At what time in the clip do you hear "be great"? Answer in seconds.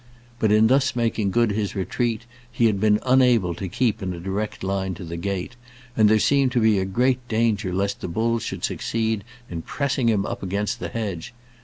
6.59-7.27